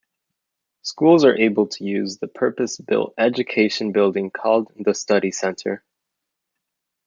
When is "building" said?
3.91-4.31